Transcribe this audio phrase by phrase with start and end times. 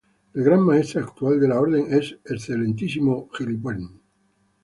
[0.33, 2.17] El Gran Maestre actual de la Orden es
[2.49, 3.29] el Excmo.